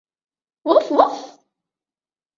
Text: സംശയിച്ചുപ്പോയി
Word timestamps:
സംശയിച്ചുപ്പോയി 0.65 1.19